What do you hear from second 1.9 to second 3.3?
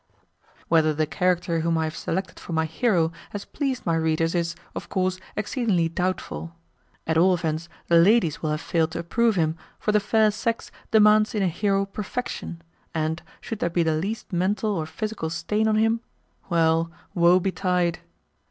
selected for my hero